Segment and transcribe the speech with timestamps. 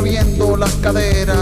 [0.00, 1.39] moviendo las caderas.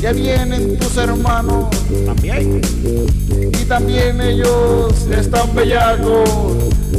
[0.00, 1.66] Ya vienen tus hermanos.
[2.06, 2.60] También.
[3.52, 6.28] Y también ellos están bellacos.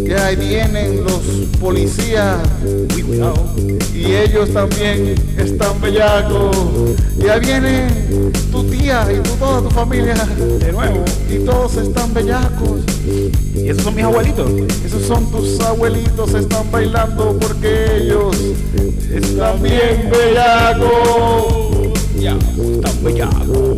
[0.06, 1.22] Y ahí vienen los
[1.60, 2.38] policías.
[3.08, 3.36] Cuidado.
[3.94, 6.56] Y ellos también están bellacos.
[7.24, 7.88] Y ahí viene
[8.52, 10.16] tu tía y tu- toda tu familia.
[10.60, 11.04] De nuevo.
[11.32, 12.82] Y todos están bellacos.
[13.56, 14.52] ¿Y esos son mis abuelitos?
[14.86, 18.36] Esos son tus abuelitos, están bailando porque ellos
[19.14, 21.75] están bien bellacos.
[22.26, 23.78] Ya, están bellacos,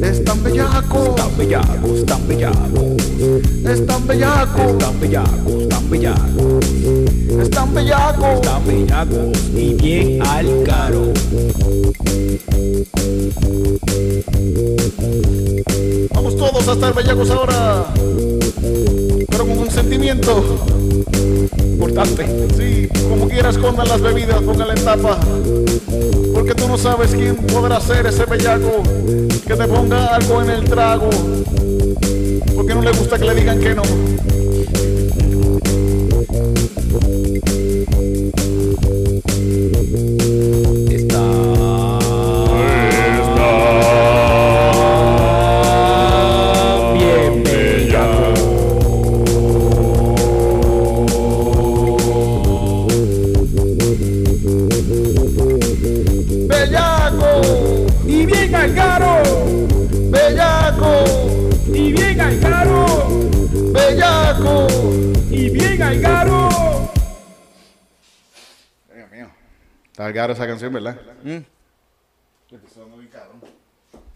[0.00, 1.06] Están bellacos.
[1.06, 2.88] están bellacos, están bellacos,
[3.66, 4.70] Están bellacos.
[4.72, 6.32] están bellacos, están bellacos,
[7.42, 8.38] Están bellacos.
[8.40, 11.12] están bellacos y bien al caro.
[16.14, 17.84] Vamos todos a estar bellacos ahora.
[19.36, 20.64] Pero con un sentimiento.
[21.58, 22.24] Importante.
[22.56, 25.18] Sí, como quieras, escondan las bebidas, póngale en tapa.
[26.32, 28.80] Porque tú no sabes quién podrá ser ese bellaco
[29.44, 31.10] que te ponga algo en el trago.
[32.54, 33.82] Porque no le gusta que le digan que no.
[70.30, 70.98] Esa canción, ¿verdad?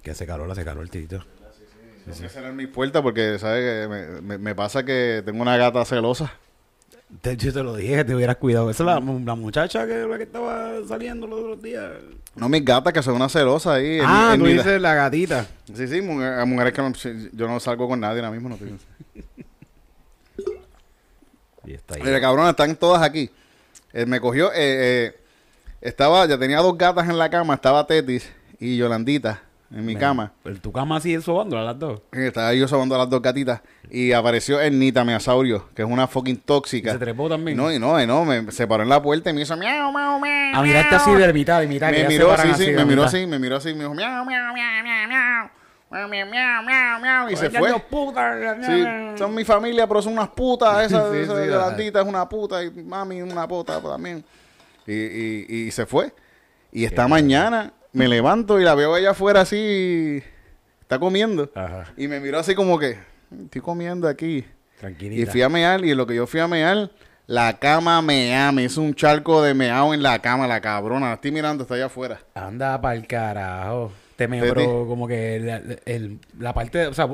[0.02, 1.24] Que se caló, se caló el tito.
[2.04, 3.62] Tengo que cerrar mi puerta porque, ¿sabes?
[3.82, 6.32] Que me, me- me pasa que tengo una gata celosa.
[7.20, 8.70] Te, yo te lo dije que te hubieras cuidado.
[8.70, 11.91] Esa es la, la muchacha que, la que estaba saliendo los otros días.
[12.34, 13.98] No, mis gatas que son una celosa ahí.
[14.02, 15.46] ah, en tú mi- dices la gatita.
[15.75, 18.48] Sí, sí, mujer- mujeres que no- sí, yo no salgo con nadie ahora mismo.
[18.48, 18.78] No estoy-
[21.66, 22.02] Y está ahí.
[22.02, 23.30] Mira, cabrón, están todas aquí.
[23.92, 25.16] Eh, me cogió, eh, eh,
[25.81, 30.33] estaba, ya tenía dos gatas en la cama, estaba Tetis y Yolandita en mi cama.
[30.43, 32.00] Pero tu cama sigue sobando a las dos.
[32.12, 36.38] Estaba yo sobando a las dos gatitas y apareció Ernita Measaurio, que es una fucking
[36.38, 36.93] tóxica.
[36.93, 37.56] ¿Se trepó también?
[37.56, 39.93] No, y no, y no, me se paró en la puerta y me hizo miau,
[39.93, 40.55] miau, miau.
[40.55, 41.91] A mirarte así de mitad, de mitad.
[41.91, 44.25] Me se miró, sí, así sí, me miró así, me miró así, me dijo miau,
[44.25, 45.50] miau, miau, miau, miau.
[45.91, 46.27] Miau, miau,
[46.65, 48.15] miau, miau, y se Oye, fue.
[48.62, 48.84] Sí,
[49.17, 50.84] son mi familia, pero son unas putas.
[50.87, 54.22] Esa, Sí, esa sí, es una puta y mami es una puta también.
[54.88, 56.12] Y, y, y se fue.
[56.72, 60.22] Y esta mañana me levanto y la veo allá afuera así,
[60.81, 61.50] está comiendo.
[61.54, 62.99] Ajá, Y me miró así como que,
[63.44, 64.44] estoy comiendo aquí.
[64.81, 65.22] tranquilita.
[65.22, 66.91] Y fui a mear y en lo que yo fui a mear,
[67.26, 71.09] la cama mea, me hizo un charco de meao en la cama, la cabrona.
[71.09, 72.20] La estoy mirando, está allá afuera.
[72.34, 73.93] Anda pa'l carajo.
[74.16, 74.55] Te me Vete.
[74.55, 75.37] pero como que
[75.84, 77.09] el- la parte, o sea...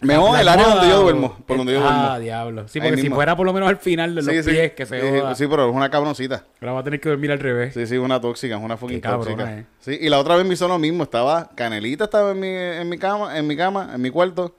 [0.00, 2.18] La el área donde yo duermo, por donde yo Ah, duermo.
[2.20, 2.68] diablo.
[2.68, 3.16] Sí, Ahí porque si mismo.
[3.16, 4.50] fuera por lo menos al final de los Sí, sí.
[4.50, 5.34] pies, que se Sí, joda.
[5.34, 6.44] sí, pero es una cabroncita.
[6.60, 7.72] Ahora va a tener que dormir al revés.
[7.72, 9.58] Sí, sí, una tóxica, es una fucking Qué cabrona, tóxica.
[9.58, 9.66] eh.
[9.80, 12.88] Sí, y la otra vez me hizo lo mismo, estaba, Canelita estaba en mi, en
[12.90, 14.54] mi cama, en mi cama, en mi cuarto,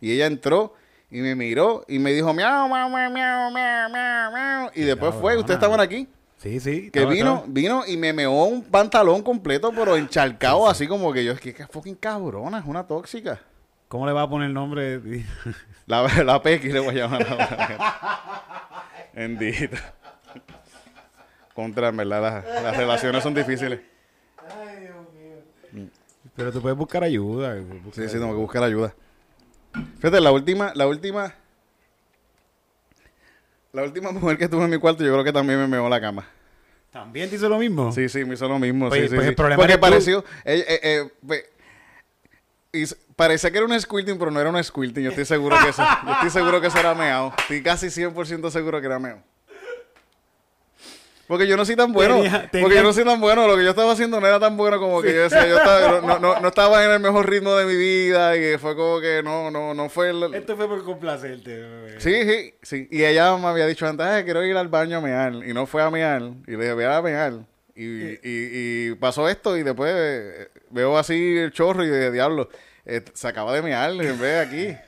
[0.00, 0.74] y ella entró
[1.10, 4.70] y me miró y me dijo miau, miau, miau, miau, miau, miau, miau.
[4.72, 5.40] Y después fue, cabrona.
[5.40, 6.06] ustedes estaban aquí,
[6.36, 6.90] Sí, sí.
[6.92, 11.12] que estaba- vino, estaba- vino y me meó un pantalón completo, pero encharcado, así como
[11.12, 13.40] que yo, es que es fucking cabrona, es una tóxica.
[13.88, 15.00] ¿Cómo le va a poner el nombre?
[15.86, 18.88] La, la Pequi le voy a llamar ahora.
[19.14, 19.76] Bendito.
[21.54, 23.80] Contra, en verdad, las, las relaciones son difíciles.
[26.34, 27.56] Pero tú puedes buscar ayuda.
[27.92, 28.94] Sí, sí, tengo que buscar ayuda.
[29.96, 31.34] Fíjate, la última, la última,
[33.72, 36.00] la última mujer que tuve en mi cuarto, yo creo que también me meó la
[36.00, 36.26] cama.
[36.90, 37.92] ¿También te hizo lo mismo?
[37.92, 38.88] Sí, sí, me hizo lo mismo.
[38.88, 39.28] Oye, sí, sí, pues sí.
[39.30, 41.10] el problema Porque pareció, eh, eh, eh,
[42.72, 45.02] pues, parecía que era un squirting, pero no era un squirting.
[45.04, 47.34] Yo estoy seguro que eso, yo estoy seguro que eso era meao.
[47.38, 49.22] Estoy casi 100% seguro que era meao.
[51.28, 52.14] Porque yo no soy tan bueno.
[52.22, 53.48] Tenía- tenía- Porque yo no soy tan bueno.
[53.48, 55.44] Lo que yo estaba haciendo no era tan bueno como que yo decía.
[55.48, 58.36] Yo estaba, no, no, no estaba en el mejor ritmo de mi vida.
[58.36, 61.56] Y fue como que no, no, no fue el, Esto fue por complacerte.
[61.62, 62.00] bebé.
[62.00, 62.88] Sí, sí, sí.
[62.92, 65.34] Y ella me había dicho antes, "Ay, quiero ir al baño a mear.
[65.34, 66.22] Y no fue a mear.
[66.46, 67.32] Y le dije, voy a mear.
[67.74, 72.48] Y, y, y pasó esto y después eh, veo así el chorro y de diablo,
[72.86, 74.78] eh, se acaba de mear en vez de aquí.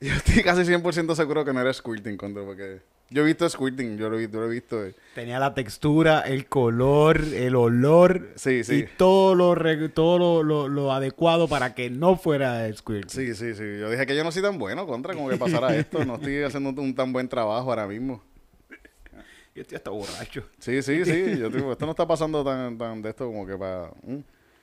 [0.00, 2.80] Yo estoy casi 100% seguro que no era squirting, contra, porque
[3.10, 4.84] yo he visto squirting, yo lo he visto, lo he visto.
[4.84, 4.94] eh.
[5.14, 8.30] Tenía la textura, el color, el olor.
[8.34, 8.74] Sí, sí.
[8.74, 9.54] Y todo lo,
[9.90, 13.10] todo lo, lo- lo adecuado para que no fuera el squirt.
[13.10, 13.78] Sí, sí, sí.
[13.78, 16.04] Yo dije que yo no soy tan bueno, contra, como que pasara esto.
[16.04, 18.22] No estoy haciendo un tan buen trabajo ahora mismo.
[19.54, 20.48] Yo estoy hasta borracho.
[20.58, 21.36] Sí, sí, sí.
[21.38, 23.90] Yo digo, esto no está pasando tan, tan de esto como que para...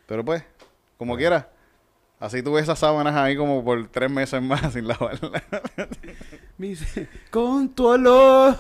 [0.08, 0.44] Pero pues,
[1.00, 1.50] como quiera.
[2.19, 5.42] Así tuve esas sábanas ahí como por tres meses más sin lavarlas.
[6.57, 8.56] Me dice, con tu olor.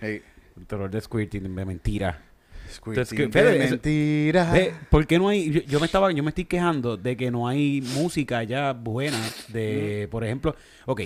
[0.00, 0.22] Hey,
[0.66, 2.20] tu olor de squirting, de mentira.
[2.68, 4.50] squirting que, de Fede, eso- mentira.
[4.52, 5.50] Ve, ¿Por qué no hay?
[5.52, 9.20] Yo, yo me estaba, yo me estoy quejando de que no hay música ya buena
[9.48, 11.02] de, por ejemplo, ok.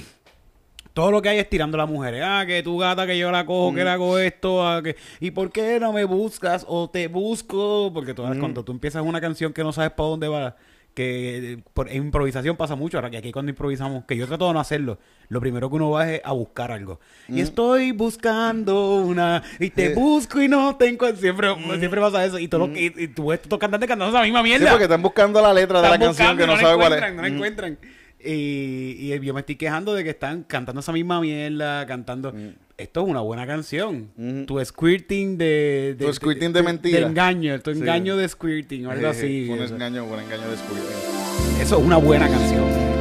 [0.97, 2.23] Todo lo que hay es tirando a las mujeres.
[2.25, 5.31] Ah, que tu gata que yo la cojo, que le hago esto, ah, que ¿y
[5.31, 7.91] por qué no me buscas o te busco?
[7.93, 10.57] Porque todas cuando tú empiezas una canción que no sabes para dónde va,
[10.95, 14.61] que por improvisación pasa mucho, ahora que aquí cuando improvisamos, que yo trato de no
[14.61, 14.99] hacerlo,
[15.29, 16.99] lo primero que uno va es a buscar algo.
[17.29, 22.39] Y estoy buscando una y te busco y no te encuentro, siempre siempre pasa eso
[22.39, 24.71] y todo lo que y, y tú estos cantantes cantando esa misma Sí, mierda.
[24.71, 26.99] porque están buscando la letra de la canción que no, sabe cuál es.
[27.03, 27.79] encuentran, No la encuentran.
[28.27, 32.35] Y, y yo me estoy quejando de que están cantando esa misma mierda, cantando.
[32.77, 34.11] Esto es una buena canción.
[34.19, 34.45] Ujú.
[34.47, 37.01] Tu squirting de, Tu squirting de mentira.
[37.01, 37.79] De engaño, tu Sí.
[37.81, 39.49] engaño de squirting o algo así.
[39.51, 41.61] Un Eso- engaño, un engaño de squirting.
[41.63, 42.63] Eso es una buena canción.
[42.63, 42.97] Oh.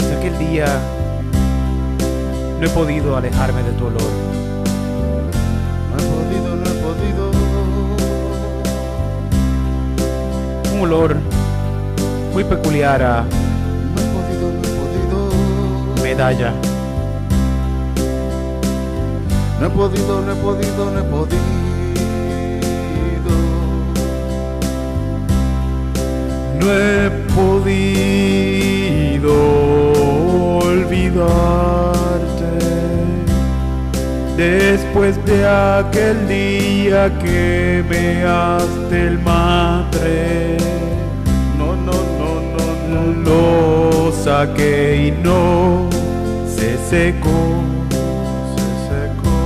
[0.00, 0.66] Sé que el día
[2.60, 4.31] no he podido alejarme de tu olor.
[10.82, 11.16] Olor
[12.32, 13.24] muy peculiar a
[16.02, 16.52] medalla.
[19.60, 21.38] No he podido, no he podido, no he podido.
[26.58, 28.22] No he podido
[30.64, 31.92] olvidarte
[34.36, 40.71] después de aquel día que me haste el matre.
[43.24, 45.88] Lo saqué y no
[46.46, 47.62] se secó
[48.54, 49.38] Se secó.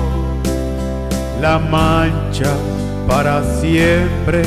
[1.41, 2.53] la mancha
[3.07, 4.43] para siempre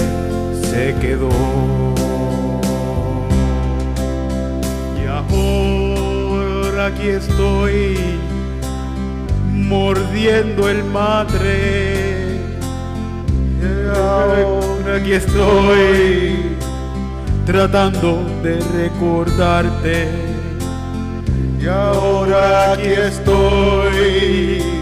[0.61, 1.29] se quedó.
[5.01, 7.97] Y ahora aquí estoy
[9.53, 12.39] mordiendo el matre.
[13.61, 16.58] Y ahora aquí estoy
[17.45, 20.07] tratando de recordarte.
[21.61, 24.79] Y ahora aquí estoy.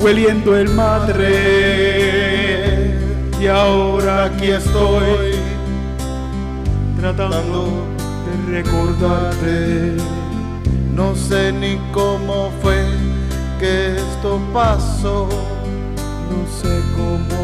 [0.00, 2.10] hueliendo el madre
[3.40, 5.32] y ahora aquí estoy
[6.98, 7.86] tratando
[8.26, 8.32] de
[8.62, 9.96] recordarte
[10.94, 12.82] No sé ni cómo fue
[13.58, 15.28] que esto pasó.
[16.30, 17.38] no sé cómo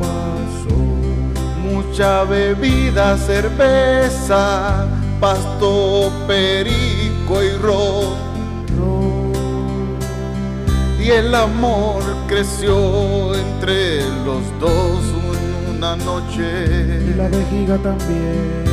[0.00, 0.25] pasó
[1.88, 4.86] Mucha bebida, cerveza,
[5.20, 8.26] pasto, perico y ron.
[11.02, 14.98] Y el amor creció entre los dos
[15.38, 17.14] en una noche.
[17.16, 18.64] la vejiga también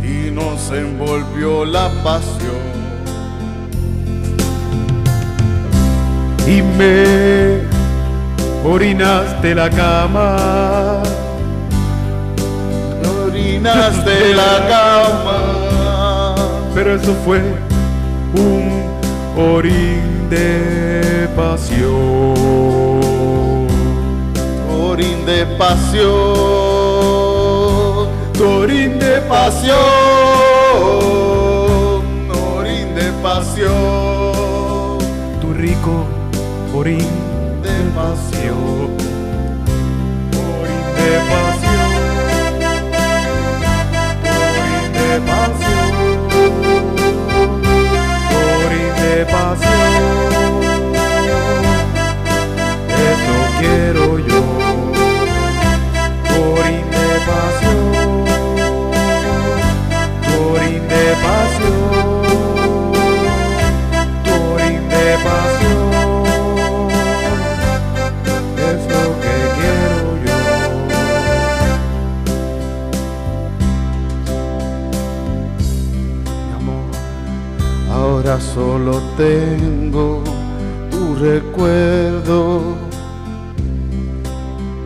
[0.00, 2.74] Y nos envolvió la pasión.
[6.46, 7.63] y me
[8.64, 11.02] orinaste la cama
[13.26, 16.34] Orinas de la cama.
[16.74, 17.40] pero eso fue
[18.34, 18.84] un
[19.36, 22.34] orín de pasión
[24.86, 26.14] Orín de pasión.
[28.40, 29.74] orín de Pasión.
[32.56, 33.72] Orín de pasión.
[35.40, 36.04] tu rico
[36.74, 37.08] orín
[53.64, 54.40] quiero yo.
[56.28, 57.78] Por indepasión,
[60.28, 61.76] por indepasión,
[64.26, 65.78] por indepasión,
[68.68, 70.40] es lo que quiero yo.
[76.46, 76.90] Mi amor,
[77.90, 80.06] ahora solo tengo
[80.90, 82.73] tu recuerdo.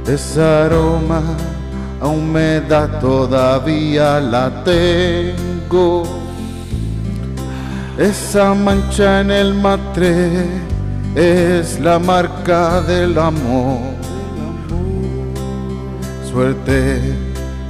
[0.09, 1.23] Ese aroma
[2.01, 6.05] a humedad todavía la tengo.
[7.99, 10.47] Esa mancha en el matre
[11.15, 13.81] es la marca del amor.
[16.31, 17.03] Suerte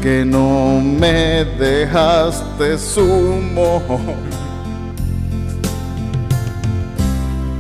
[0.01, 3.83] que no me dejaste sumo.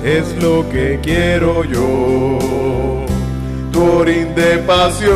[0.04, 2.38] es lo que quiero yo.
[3.72, 5.12] Turín de pasión,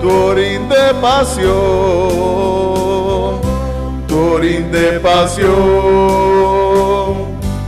[0.00, 1.48] Turín de pasión,
[4.06, 5.48] Turín de pasión,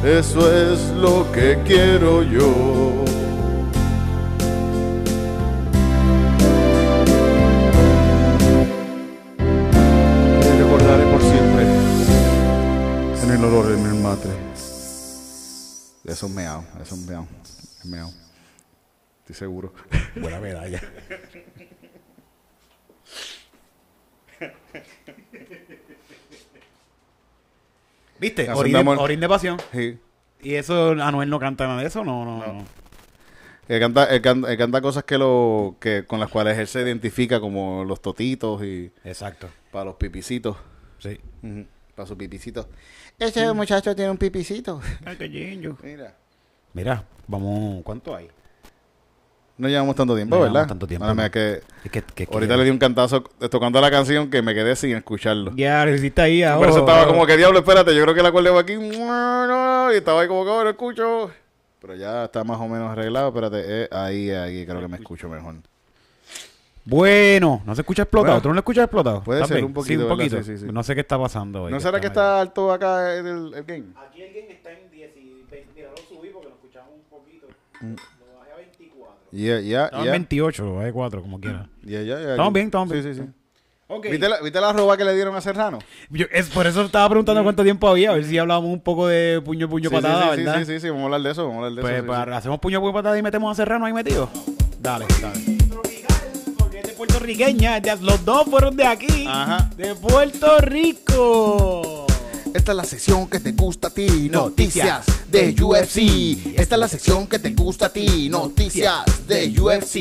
[0.04, 3.00] eso es lo que quiero yo.
[16.11, 18.11] Eso es meao, eso es meao, es meao.
[19.21, 19.73] Estoy seguro.
[20.17, 20.83] Buena medalla.
[28.19, 28.50] ¿Viste?
[28.50, 28.81] Orín de.
[28.81, 29.59] Orín pasión.
[29.73, 29.99] Sí.
[30.43, 32.05] ¿Y eso Anuel no canta nada de eso?
[32.05, 32.64] No, no, no.
[33.69, 36.81] Él canta, él canta, él canta cosas que lo, que, con las cuales él se
[36.83, 39.49] identifica como los totitos y Exacto.
[39.71, 40.57] para los pipicitos.
[40.99, 41.21] Sí.
[41.43, 41.67] Ujú,
[42.00, 42.66] Para sus pipicitos.
[43.19, 44.80] Ese muchacho tiene un pipicito.
[45.04, 45.76] Ay, qué lindo.
[45.83, 46.14] Mira.
[46.73, 48.26] Mira, vamos, ¿cuánto hay?
[49.59, 50.52] No llevamos tanto tiempo, No ¿verdad?
[50.54, 51.30] llevamos tanto tiempo, no.
[51.30, 54.54] que Es que, que- que- ahorita le di un cantazo tocando la canción que me
[54.54, 55.52] quedé sin escucharlo.
[55.54, 56.71] Ya, lo hiciste ahí Por ahora.
[56.71, 58.73] eso estaba como que diablo, espérate, yo creo que la acorde va aquí.
[58.73, 61.30] Y estaba ahí como que, lo escucho.
[61.83, 63.62] Pero ya está más o menos arreglado, espérate.
[63.66, 65.57] eh, ahí, ahí creo que me escucho mejor.
[66.90, 68.32] Bueno, no se escucha explotado.
[68.35, 69.23] Bueno, ¿Tú no lo escuchas explotado?
[69.23, 69.66] puede ¿Estás ser bien?
[69.66, 70.16] un poquito, Sí, un ¿verdad?
[70.16, 70.42] poquito.
[70.42, 70.73] Sí, sí, sí.
[70.73, 71.73] No sé qué está pasando hoy.
[71.73, 73.85] ¿No será que está alto acá el, el game?
[73.97, 75.68] Aquí el game está en 10 y 20.
[75.76, 77.47] Mira, lo subí porque lo escuchamos un poquito.
[77.80, 77.94] Mm.
[77.94, 79.14] Lo bajé a 24.
[79.30, 80.11] Ya, ya, Estamos en ya.
[80.12, 81.68] 28, lo bajé 4, como quiera.
[81.82, 82.30] Ya, ya, ya.
[82.32, 83.14] Estamos bien, estamos Sí, bien.
[83.14, 83.28] sí, sí.
[83.92, 84.06] Ok.
[84.11, 85.78] ¿Viste la, ¿Viste la roba que le dieron a Serrano?
[86.11, 88.11] Yo- es, por eso estaba preguntando cuánto tiempo había.
[88.11, 89.94] A ver si hablábamos un poco de puño, puño, Mm.
[89.94, 90.59] sí, patada, sí, sí, ¿verdad?
[90.59, 92.02] sí, sí, sí, vamos a hablar de eso, vamos a hablar de Pues eso.
[92.02, 94.28] sí, para- hacemos puño, puño, patada y metemos a Serrano ahí metido.
[94.80, 95.60] Dale, dale.
[97.00, 97.80] Puertorriqueña.
[98.02, 99.25] Los dos fueron de aquí.
[99.26, 99.71] Ajá.
[99.75, 102.00] De Puerto Rico.
[102.54, 106.59] Esta es la sección que te gusta a ti, Noticias de UFC.
[106.59, 109.97] Esta es la sección que te gusta a ti, noticias de UFC.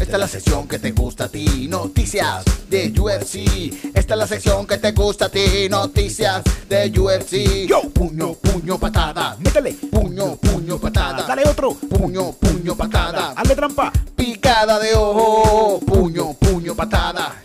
[0.00, 3.94] Esta es la sección que te gusta a ti, noticias de UFC.
[3.94, 7.66] Esta es la sección que te gusta a ti, noticias de UFC.
[7.66, 9.36] Yo, puño, puño, patada.
[9.40, 9.72] Métele.
[9.72, 11.26] Puño, puño, patada.
[11.26, 11.74] Dale otro.
[11.74, 13.34] Puño, puño, patada.
[13.36, 13.92] Hazle trampa.
[14.14, 15.80] Picada de ojo.
[15.80, 17.36] Puño, puño, patada.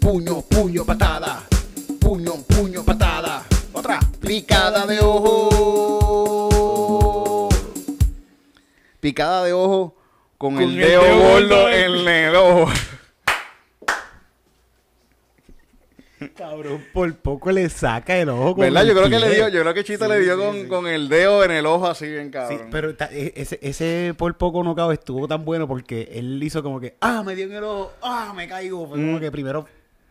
[0.00, 1.44] Puño, puño, patada.
[2.00, 2.67] Puño, puño.
[4.28, 6.28] Picada de ojo.
[9.00, 9.96] Picada de ojo
[10.36, 12.70] con, Con el, el dedo, gordo en el ojo.
[16.36, 18.54] Cabrón, por poco le saca el ojo.
[18.56, 18.84] con ¿Verdad?
[18.84, 20.66] Yo creo que le dio, yo creo que Chita Sí, le dio sí, con, sí.
[20.66, 22.68] con el dedo en el ojo así bien Sí, cabrón.
[22.70, 26.62] pero ta- e- ese, ese por poco no cabe estuvo tan bueno porque él hizo
[26.62, 28.86] como que, ah, me dio en el ojo, ah, me caigo.
[28.88, 29.66] Fue como que primero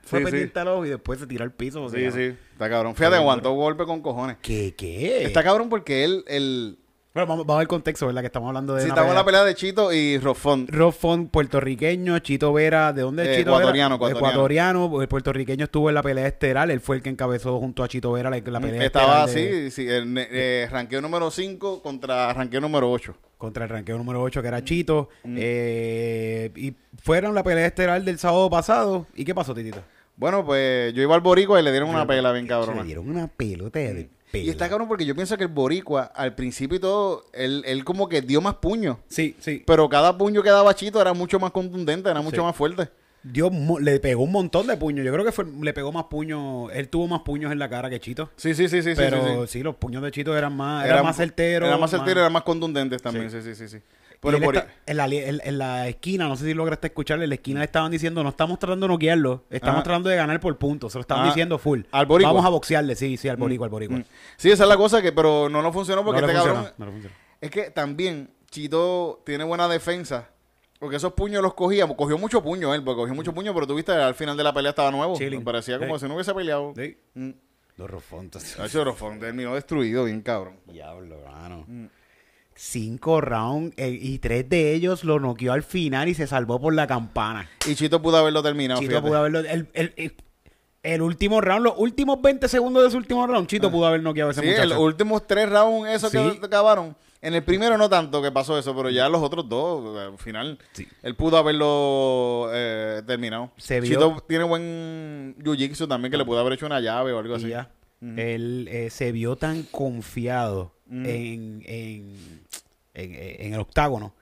[0.08, 0.26] fue Mm.
[0.26, 1.84] Sí, pendiente al ojo y después se tiró al piso.
[1.84, 2.96] o sí, sea, sí, está cabrón.
[2.96, 4.38] Fíjate, aguantó golpe con cojones.
[4.42, 4.74] ¿Qué?
[4.76, 5.24] ¿Qué?
[5.26, 6.80] Está cabrón porque él, el,
[7.14, 8.22] Bueno, vamos, vamos al contexto, ¿verdad?
[8.22, 8.82] Que estamos hablando de.
[8.82, 9.44] si una estamos en la pelea.
[9.44, 10.68] de Chito y Rofón.
[10.68, 14.10] Rob Font, puertorriqueño, Chito Vera, ¿de dónde es Eh, Chito ecuatoriano, Vera?
[14.12, 14.30] ecuatoriano.
[14.30, 17.88] Ecuatoriano, el puertorriqueño estuvo en la pelea estelar, él fue el que encabezó junto a
[17.88, 21.82] Chito Vera la, la pelea Estaba estelar de- así, sí, el eh, ranqueo número 5
[21.82, 23.16] contra ranqueo número 8.
[23.40, 25.10] contra el ranqueo número 8 que era Chito.
[25.24, 25.36] Mm.
[25.40, 29.08] eh, y fueron la pelea estelar del sábado pasado.
[29.16, 29.82] ¿Y qué pasó, Titito?
[30.18, 32.84] Bueno, pues yo iba al Boricua y le dieron una pela bien Le cabrona.
[32.84, 34.46] dieron una pelota de pelo.
[34.46, 37.86] Y está cabrón porque yo pienso que el Boricua, al principio y todo, él, él
[37.86, 38.98] como que dio más puños.
[39.08, 39.64] Sí, sí.
[39.66, 42.42] Pero cada puño que daba Chito era mucho más contundente, era mucho Sí.
[42.42, 42.90] más fuerte.
[43.24, 45.06] Dio mo- le pegó un montón de puños.
[45.06, 46.70] Yo creo que fue, le pegó más puños.
[46.74, 48.30] Él tuvo más puños en la cara que Chito.
[48.38, 48.92] Sí, sí, sí, sí.
[48.92, 49.64] sí, pero sí, sí, sí.
[49.64, 51.68] los puños de Chito eran más, eran más certeros.
[51.68, 53.68] Era más certero, eran más contundentes también, sí, sí, sí.
[53.68, 53.78] sí.
[54.20, 57.36] Pero está- en, la, en- en la esquina, no sé si lograste escucharle, en la
[57.36, 59.84] esquina le estaban diciendo, no estamos tratando de noquearlo, estamos Ajá.
[59.84, 60.92] tratando de ganar por puntos.
[60.92, 61.82] Se lo estaban Ah, diciendo full.
[61.92, 62.32] al boricua.
[62.34, 63.98] Vamos a boxearle, sí, sí, al boricua, al boricua.
[63.98, 64.04] Mm.
[64.38, 66.74] Sí, esa es la cosa que, pero no nos funcionó porque no este funcionó, cabrón.
[66.78, 67.16] no le funcionó.
[67.42, 70.30] Es que también Chito tiene buena defensa.
[70.80, 73.92] Porque esos puños los cogía, cogió mucho puño él, porque cogió mucho puño, pero tuviste
[73.94, 75.16] al final de la pelea estaba nuevo.
[75.18, 75.40] Chilling.
[75.40, 76.06] Me parecía como Sí.
[76.06, 76.74] si no hubiese peleado.
[76.76, 76.98] Sí.
[77.16, 77.32] Mm.
[77.78, 78.60] Los rofontos.
[78.60, 80.56] Hacho Rofón terminó destruido, bien cabrón.
[80.66, 81.64] Diablo, mano.
[81.68, 81.86] Mm.
[82.58, 86.74] Cinco rounds eh, y tres de ellos lo noqueó al final y se salvó por
[86.74, 87.50] la campana.
[87.68, 88.80] Y Chito pudo haberlo terminado.
[88.82, 89.08] Chito fíjate.
[89.08, 89.40] pudo haberlo.
[89.40, 90.16] El, el- el-
[90.84, 94.30] el último round, los últimos 20 segundos de su último round, Chito pudo haber noqueado
[94.30, 94.70] a ese Sí, muchacho.
[94.70, 96.18] los últimos tres rounds, esos Sí.
[96.40, 96.96] que acabaron.
[97.22, 100.60] En el primero no tanto que pasó eso, pero ya los otros dos, al final,
[100.72, 100.88] Sí.
[101.04, 103.52] él pudo haberlo eh, terminado.
[103.58, 107.20] Se vio- Chito tiene buen jiu-jitsu también, que le pudo haber hecho una llave o
[107.20, 107.50] algo Y así.
[107.50, 107.70] ya.
[108.02, 111.06] Él eh, se vio tan confiado Mm.
[111.06, 112.16] en, en,
[112.94, 114.14] en- en el octágono.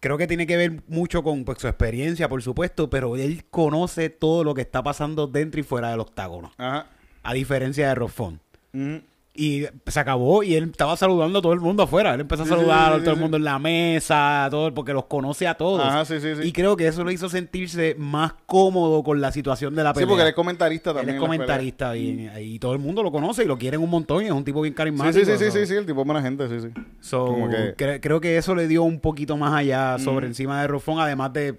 [0.00, 4.10] Creo que tiene que ver mucho con pues, su experiencia, por supuesto, pero él conoce
[4.10, 6.50] todo lo que está pasando dentro y fuera del octágono.
[6.58, 6.86] Ajá.
[7.22, 8.40] A diferencia de Rofón.
[8.74, 9.00] Ujú.
[9.34, 12.12] Y se acabó y él estaba saludando a todo el mundo afuera.
[12.12, 13.22] Él empezó a Sí, sí, saludar sí, a sí, todo el sí.
[13.22, 15.80] mundo en la mesa, todo, porque los conoce a todos.
[15.82, 16.42] Ajá, sí, sí, sí.
[16.48, 19.94] Y creo que eso le hizo sentirse más cómodo con la situación de la Sí,
[20.00, 20.08] pelea.
[20.08, 21.16] porque él es comentarista Él también.
[21.16, 21.46] es las peleas.
[21.46, 24.32] comentarista y, y todo el mundo lo conoce y lo quieren un montón y es
[24.32, 25.24] un tipo bien Sí, carismático.
[25.24, 26.82] sí, sí, sí, sí, sí, el tipo es buena gente, sí, sí.
[27.00, 30.30] so, Como que- cre- creo que eso le dio un poquito más allá sobre Mm.
[30.30, 31.54] encima de Rofón, además de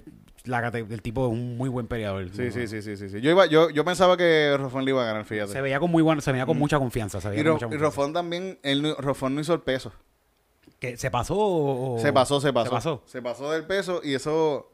[0.46, 2.28] la el tipo es un muy buen peleador.
[2.34, 3.22] Sí, sí, sí, sí, sí, sí.
[3.22, 5.52] Yo, iba, yo, yo pensaba que Rofón le iba a ganar, fíjate.
[5.54, 7.22] Se veía con muy buena, se veía con mucha confianza.
[7.22, 7.46] Se, veía Mm.
[7.46, 7.86] y, con Ro- mucha y confianza.
[8.02, 9.94] Rofón también, no- Rofón no hizo el peso.
[10.80, 12.66] ¿Que ¿Se pasó o- Se pasó, se pasó.
[12.70, 13.04] ¿Se pasó?
[13.06, 14.70] Se pasó del peso y eso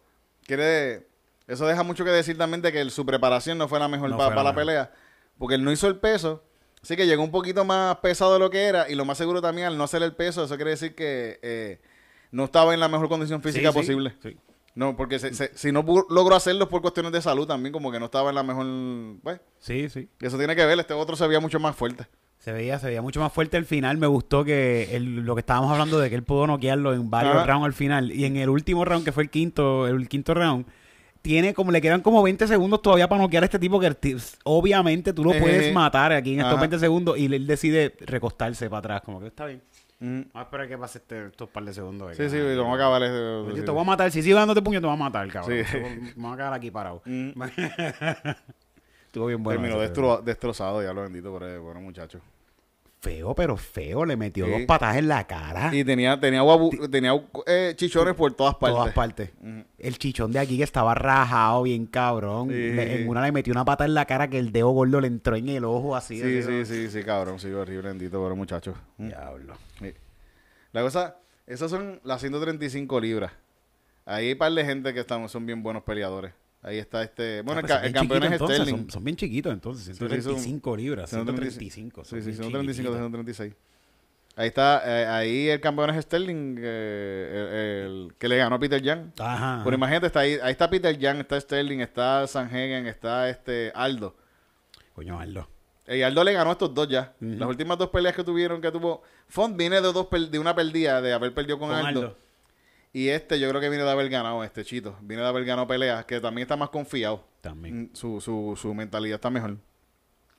[0.46, 1.08] quiere...
[1.48, 4.10] Eso deja mucho que decir también de que el- su preparación no fue la mejor
[4.10, 4.56] No para la mejor.
[4.56, 4.92] pelea.
[5.38, 6.44] Porque él no hizo el peso.
[6.82, 8.90] Así que llegó un poquito más pesado de lo que era.
[8.90, 11.80] Y lo más seguro también al no hacer el peso, eso quiere decir que eh,
[12.32, 14.16] no estaba en la mejor condición física Sí, sí, posible.
[14.24, 14.38] sí.
[14.80, 17.92] No, porque se- se- si no logró hacerlo es por cuestiones de salud también, como
[17.92, 18.66] que no estaba en la mejor...
[19.22, 20.08] Pues, Sí, sí.
[20.22, 22.06] eso tiene que ver, este otro se veía mucho más fuerte.
[22.38, 23.98] Se veía, se veía mucho más fuerte al final.
[23.98, 27.36] Me gustó que el- lo que estábamos hablando de que él pudo noquearlo en varios
[27.36, 27.46] Ajá.
[27.46, 28.12] rounds al final.
[28.14, 30.66] Y en el último round, que fue el quinto, el quinto round,
[31.22, 33.94] tiene como, le quedan como 20 segundos todavía para noquear a este tipo que
[34.46, 36.62] obviamente tú lo Eh, puedes matar aquí en estos ajá.
[36.62, 39.02] 20 segundos y él decide recostarse para atrás.
[39.04, 39.62] Como que está bien.
[40.00, 40.22] Mm.
[40.22, 42.16] Vamos a esperar que pase este, estos par de segundos.
[42.16, 43.02] Sí, sí, vamos a acabar.
[43.02, 44.12] Yo te voy a matar.
[44.12, 45.66] Si sigo dándote puño, te voy a matar, cabrón.
[45.66, 45.78] Sí.
[46.16, 47.02] Vamos a quedar aquí parado.
[47.06, 47.32] Mm.
[49.08, 49.60] Estuvo bien bueno.
[49.62, 52.22] Terminó destro- destrozado, ya lo bendito, pero bueno muchacho.
[53.02, 54.04] Feo, pero feo.
[54.04, 54.52] Le metió Sí.
[54.52, 55.74] dos patas en la cara.
[55.74, 57.14] Y tenía, tenía, guabu- tenía
[57.48, 58.78] eh, chichones por todas partes.
[58.78, 59.30] todas partes.
[59.78, 62.50] El chichón de aquí que estaba rajado, bien cabrón.
[62.50, 62.56] Sí.
[62.56, 65.08] Le- en una le metió una pata en la cara que el dedo gordo le
[65.08, 66.20] entró en el ojo así.
[66.20, 68.76] Sí, así, sí, sí, sí, cabrón, sí, horrible, bendito, pero muchacho.
[68.98, 69.08] Mm.
[69.08, 69.54] Diablo.
[69.80, 69.94] Sí.
[70.74, 71.16] La cosa,
[71.48, 73.32] esas son las 135 libras.
[74.06, 76.34] Ahí hay un par de gente que están, son bien buenos peleadores.
[76.62, 78.78] Ahí está este, bueno, Ah, pues son el bien campeón es entonces, Sterling.
[78.82, 79.86] Son, son bien chiquitos entonces.
[79.86, 81.10] sí, son- 135 libras.
[81.10, 82.04] 135.
[82.04, 82.04] 135.
[82.04, 82.98] Sí, sí, bien 135, chiquititos.
[82.98, 83.54] 136.
[84.36, 88.60] Ahí está, eh, ahí el campeón es Sterling, eh, el, el que le ganó a
[88.60, 89.08] Peter Young.
[89.20, 89.62] Ajá.
[89.64, 94.16] Pero imagínate, está ahí, ahí está Peter Young, está Sterling, está Sanhagen, está este Aldo.
[94.94, 95.48] Coño, Aldo.
[95.88, 97.14] Y Aldo le ganó a estos dos ya.
[97.20, 99.02] Las últimas dos peleas que tuvieron, que tuvo.
[99.28, 102.00] Font viene de dos de una perdida, de haber perdido con, Con Aldo.
[102.02, 102.18] Aldo.
[102.92, 104.96] Y este yo creo que viene de haber ganado, este chito.
[105.02, 107.24] Viene de haber ganado peleas, que también está más confiado.
[107.42, 107.84] También.
[107.84, 109.58] Mm, Su, su, su mentalidad está mejor.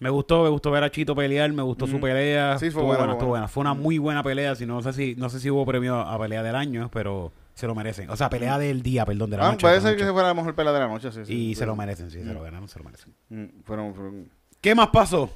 [0.00, 2.06] Me gustó, me gustó ver a Chito pelear, me gustó su Ujú.
[2.06, 2.54] pelea.
[2.54, 3.40] Sí, fue Estuvo buena, buena, fue estuvo buena.
[3.42, 3.48] buena.
[3.48, 4.54] Fue una muy buena pelea.
[4.54, 7.66] Si no, sé si, no sé si hubo premio a pelea del año, pero se
[7.66, 8.08] lo merecen.
[8.08, 9.60] O sea, pelea del día, perdón, de la Ah, noche.
[9.60, 10.08] puede de la ser que noche.
[10.08, 11.24] se fuera la mejor pelea de la noche, sí.
[11.26, 13.14] sí, Y sí, se lo merecen, sí, se lo ganaron, se lo merecen.
[13.28, 14.30] Mm, fueron- fueron-
[14.62, 15.28] ¿Qué más pasó?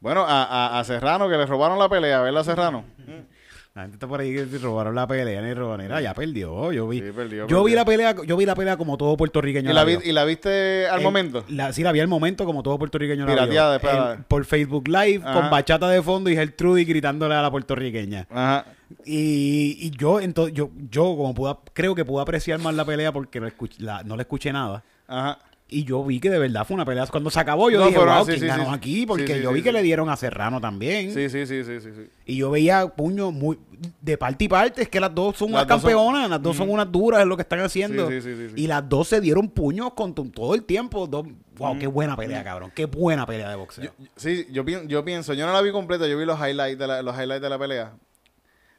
[0.00, 2.84] Bueno, a, a, a Serrano, que le robaron la pelea, ¿verdad, Serrano?
[3.72, 5.86] La gente está por ahí que robaron la pelea, ni robaron.
[5.86, 6.72] Mira, ya perdió.
[6.72, 9.70] Yo vi, Sí, perdió, yo vi la pelea, yo vi la pelea como todo puertorriqueño.
[9.70, 9.98] ¿Y la, vi-.
[10.04, 11.44] ¿Y la viste al En- momento?
[11.48, 14.14] La, sí, la vi al momento como todo puertorriqueño la Pirateada.
[14.14, 15.40] En- por Facebook Live, Ajá.
[15.40, 18.26] con bachata de fondo y Gertrude gritándole a la puertorriqueña.
[18.28, 18.66] Ajá.
[19.06, 23.12] Y, y yo, entonces, yo, yo como pude, creo que pude apreciar más la pelea
[23.12, 24.82] porque no, escuch- la- no le escuché nada.
[25.06, 25.38] Ajá.
[25.72, 27.06] Y yo vi que de verdad fue una pelea.
[27.06, 28.70] Cuando se acabó, yo No, dije, wow, sí, ¿quién sí, ganó sí.
[28.74, 29.06] aquí?
[29.06, 31.14] Porque yo vi que le dieron a Serrano también.
[31.14, 31.78] Sí, sí, sí, sí.
[32.26, 33.56] Y yo veía puño muy
[34.00, 34.82] de parte y parte.
[34.82, 37.22] Es que las dos son Las unas dos son- campeonas, las dos son unas duras
[37.22, 38.08] en lo que están haciendo.
[38.08, 38.62] Sí, sí, sí, sí, sí.
[38.62, 41.06] Y las dos se dieron puños con todo el tiempo.
[41.06, 42.72] Dos- wow, qué buena pelea, cabrón.
[42.74, 43.92] Qué buena pelea de boxeo.
[44.16, 47.02] Sí, yo, yo pienso, yo no la vi completa, yo vi los highlights de la,
[47.02, 47.92] los highlights de la pelea.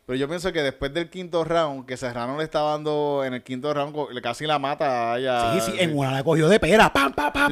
[0.05, 3.43] Pero yo pienso que después del quinto round, que Serrano le estaba dando en el
[3.43, 5.53] quinto round, casi la mata a ella.
[5.61, 6.91] sí, sí, en una la cogió de pera.
[6.91, 7.51] Pam, pam, pam.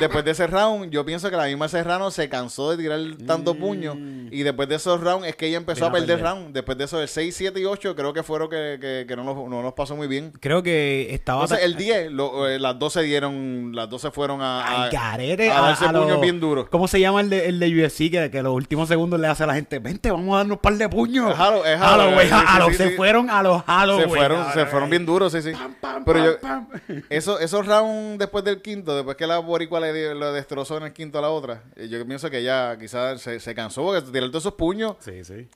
[0.00, 3.54] Después de ese round, yo pienso que la misma Serrano se cansó de tirar tanto
[3.54, 3.58] Mm.
[3.58, 3.94] puño.
[4.30, 6.24] Y después de esos rounds es que ella empezó a a perder perder.
[6.24, 6.52] round.
[6.52, 9.24] Después de eso, el 6, 7 y 8, creo que fueron que, que, que no,
[9.24, 10.32] nos, no nos pasó muy bien.
[10.40, 11.42] Creo que estaba.
[11.44, 14.84] Entonces, el 10, lo- eh, las dos se dieron, las dos se fueron a, a-
[14.84, 16.68] Al garete, a darse puños los- bien duros.
[16.68, 18.10] ¿Cómo se llama el de, el de UFC?
[18.10, 20.62] Que, que los últimos segundos le hace a la gente, vente, vamos a darnos un
[20.62, 20.95] par de puños.
[21.04, 22.94] Es Halo- es Halloween, Halloween, sí, a los- sí, se sí.
[22.96, 24.02] fueron a los Halloween.
[24.04, 25.52] se fueron, se fueron bien duros, sí, sí.
[25.80, 26.68] Pam, Pero yo, pam,
[27.10, 30.92] eso, esos rounds después del quinto, después que la boricua le lo destrozó en el
[30.92, 34.28] quinto a la otra, eh, yo pienso que ya quizás se, se cansó porque tirar
[34.30, 35.48] todos esos puños, Sí, sí.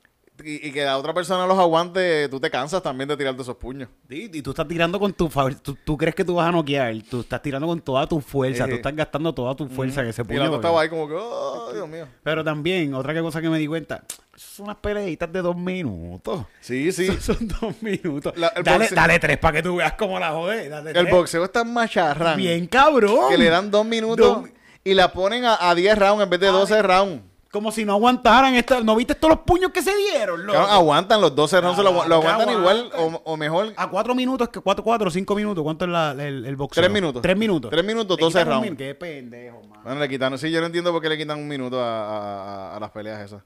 [0.44, 3.56] y, y que la otra persona los aguante, tú te cansas también de tirarte esos
[3.56, 3.88] puños.
[4.08, 5.54] Sí, y tú estás tirando con tu favor.
[5.56, 6.94] Tú, tú crees que tú vas a noquear.
[7.10, 8.64] Tú estás tirando con toda tu fuerza.
[8.64, 8.70] Sí.
[8.70, 10.38] Tú estás gastando toda tu fuerza que ese Y puño.
[10.38, 12.06] la otra porque- estaba ahí como que, oh, Dios mío.
[12.22, 14.02] Pero también, otra que cosa que me di cuenta.
[14.40, 16.46] Son unas peleitas de dos minutos.
[16.60, 17.06] Sí, sí.
[17.08, 18.32] Son, son dos minutos.
[18.36, 20.68] La- dale, dale tres para que tú veas cómo la jode.
[20.68, 21.10] Dale El tres.
[21.14, 23.28] boxeo es tan macharrán Bien cabrón.
[23.28, 24.50] que le dan dos minutos Dos-
[24.82, 27.22] y la ponen a, a 10 rounds en vez de 12 rounds.
[27.52, 28.54] Como si no aguantaran.
[28.54, 28.80] Esta...
[28.80, 30.46] ¿No viste todos los puños que se dieron?
[30.46, 30.58] loco?
[30.58, 33.74] Aguantan los 12 rounds, se lo, lo aguantan igual o, o mejor.
[33.76, 35.62] A cuatro minutos, que cuatro, cuatro, cinco minutos.
[35.62, 36.80] ¿Cuánto es la- el, el boxeo?
[36.82, 37.20] Tres minutos.
[37.20, 37.70] Tres minutos.
[37.70, 38.78] Tres minutos, Le 12 quitan un rounds.
[38.78, 39.80] Qué pendejo, man.
[39.84, 40.38] Bueno, le quitan.
[40.38, 42.90] Sí, yo no entiendo por qué le quitan un minuto a, a- a- a las
[42.90, 43.42] peleas esas.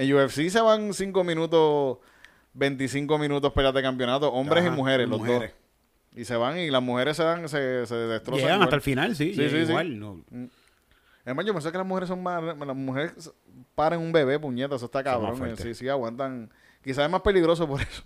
[0.00, 1.98] En UFC se van 5 minutos,
[2.54, 5.50] 25 minutos peleas de campeonato, hombres Ajá, y mujeres, los mujeres.
[5.50, 6.18] dos.
[6.20, 8.38] Y se van y las mujeres se dan, se, se destrozan.
[8.40, 8.62] Llegan igual.
[8.68, 9.34] hasta el final, sí.
[9.34, 9.70] Sí, sí, sí.
[9.70, 9.98] igual.
[9.98, 10.20] no.
[11.24, 12.42] Además, yo pensé que las mujeres son más.
[12.42, 13.30] Las mujeres
[13.74, 15.46] paren un bebé, puñeta, eso está cabrón.
[15.46, 15.54] eh.
[15.56, 16.50] Sí, sí, aguantan.
[16.82, 18.02] Quizás es más peligroso por eso.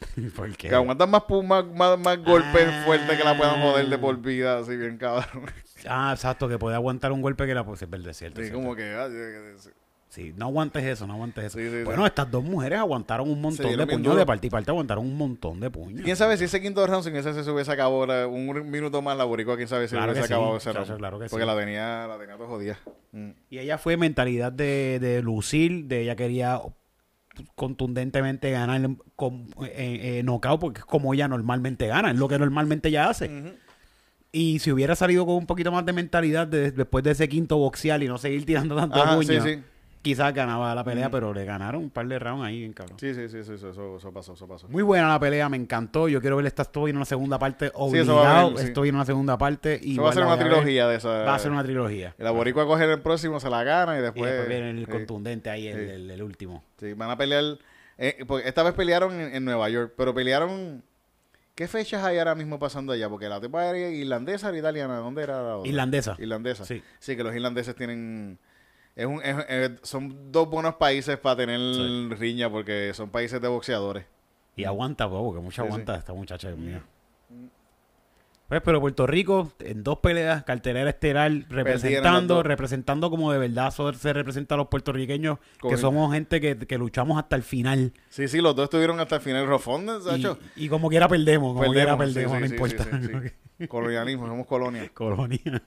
[0.36, 0.68] ¿Por qué?
[0.68, 2.82] Que aguantan más, más, más, más golpes Ah.
[2.86, 5.44] fuertes que la puedan joder de por vida, así bien cabrón.
[5.88, 8.40] Ah, exacto, que puede aguantar un golpe que la es verdad, es cierto.
[8.40, 8.62] Sí, cierto.
[8.62, 8.94] como que.
[8.94, 9.16] ah, sí,
[9.58, 9.68] sí.
[9.68, 9.70] Sí,
[10.36, 11.58] no aguantes eso, no aguantes eso.
[11.58, 11.84] Sí, sí, sí.
[11.84, 15.16] bueno, estas dos mujeres aguantaron un montón de puños de parte y parte, aguantaron un
[15.16, 16.02] montón de puños.
[16.04, 19.16] ¿Quién sabe si ese quinto round sin ese se hubiese acabado la- un minuto más
[19.16, 19.56] la boricua?
[19.56, 20.96] ¿Quién sabe si Claro hubiese sí, acabado ese round?
[20.96, 21.46] claro que Porque sí.
[21.50, 22.78] la tenía, la tenía todo jodida.
[23.12, 23.30] Mm.
[23.50, 26.60] Y ella fue mentalidad de, de lucir, de ella quería
[27.54, 28.80] contundentemente ganar
[29.16, 33.08] con eh, eh, knockout porque es como ella normalmente gana, es lo que normalmente ella
[33.08, 33.30] hace.
[34.32, 37.56] Y si hubiera salido con un poquito más de mentalidad de- después de ese quinto
[37.58, 39.62] boxeal y no seguir tirando tanto Ajá, puño, sí, sí.
[40.02, 42.98] Quizás ganaba la pelea, pero le ganaron un par de rounds ahí, bien cabrón.
[42.98, 44.68] Sí, sí, sí, sí, eso, eso, eso pasó, eso pasó.
[44.68, 46.08] Muy buena la pelea, me encantó.
[46.08, 48.44] Yo quiero ver esta estoy en una segunda parte eso va a obligado.
[48.48, 48.66] venir, sí.
[48.68, 51.08] Estoy en una segunda parte y Eso va a ser una trilogía de esa.
[51.08, 52.14] Va a ser una trilogía.
[52.18, 54.30] La boricua coge el próximo, se la gana y Y después...
[54.30, 56.64] después viene el contundente ahí, el, el- el último.
[56.78, 57.58] sí, van a pelear...
[57.98, 60.82] eh, porque esta vez pelearon en, en Nueva York, pero pelearon...
[61.54, 63.10] ¿Qué fechas hay ahora mismo pasando allá?
[63.10, 64.96] Porque la tipa era irlandesa o italiana.
[64.96, 65.68] ¿Dónde era la otra?
[65.68, 66.16] Irlandesa.
[66.18, 66.64] Irlandesa.
[66.64, 66.82] Sí.
[67.00, 68.38] Sí, que los irlandeses tienen...
[69.00, 72.08] Es un, es- es- son dos buenos países para tener Sí.
[72.18, 74.04] riña porque son países de boxeadores.
[74.56, 76.80] Y aguanta, pues, porque mucha Sí, aguanta esta muchacha, Dios mío.
[78.48, 84.12] Pues, pero Puerto Rico, en dos peleas, cartelera estelar, representando, representando como de verdad se
[84.12, 87.92] representa a los puertorriqueños, que somos gente que, que luchamos hasta el final.
[88.08, 89.46] Sí, sí, los dos estuvieron hasta el final.
[89.46, 89.86] Rofón,
[90.56, 92.74] Y, y como quiera perdemos, como quiera Perdemos, sí, perdemos, sí, no sí,
[93.08, 93.32] importa.
[93.58, 93.68] sí.
[93.68, 94.90] Colonialismo, somos colonia.
[94.92, 95.62] Colonia.